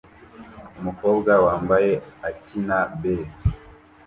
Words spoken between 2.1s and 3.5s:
akina bass